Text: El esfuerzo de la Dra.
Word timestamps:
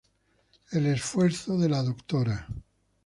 El 0.71 0.87
esfuerzo 0.87 1.59
de 1.59 1.69
la 1.69 1.83
Dra. 1.83 2.47